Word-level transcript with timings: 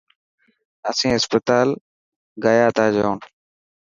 اسين 0.89 1.11
هسپتال 1.17 1.67
هيا 2.45 2.67
تا 2.75 2.85
جوڻ. 2.95 3.17